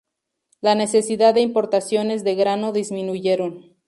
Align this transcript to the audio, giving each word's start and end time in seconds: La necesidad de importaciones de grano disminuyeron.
La 0.61 0.73
necesidad 0.73 1.35
de 1.35 1.41
importaciones 1.41 2.23
de 2.23 2.33
grano 2.33 2.71
disminuyeron. 2.73 3.77